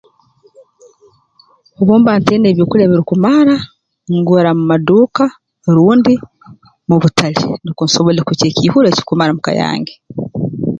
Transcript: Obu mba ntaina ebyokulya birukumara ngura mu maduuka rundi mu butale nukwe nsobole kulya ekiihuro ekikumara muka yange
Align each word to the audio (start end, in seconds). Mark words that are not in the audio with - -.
Obu 1.79 1.93
mba 1.99 2.13
ntaina 2.19 2.47
ebyokulya 2.49 2.89
birukumara 2.91 3.55
ngura 4.17 4.49
mu 4.57 4.63
maduuka 4.71 5.23
rundi 5.75 6.13
mu 6.87 6.95
butale 7.01 7.35
nukwe 7.63 7.83
nsobole 7.85 8.19
kulya 8.27 8.45
ekiihuro 8.47 8.87
ekikumara 8.89 9.31
muka 9.35 9.51
yange 9.61 9.93